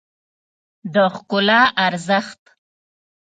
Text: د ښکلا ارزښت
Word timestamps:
د 0.93 0.95
ښکلا 1.15 1.61
ارزښت 1.85 2.41